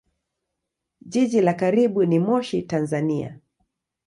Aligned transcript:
Jiji 1.07 1.41
la 1.41 1.53
karibu 1.53 2.05
ni 2.05 2.19
Moshi, 2.19 2.61
Tanzania. 2.63 3.39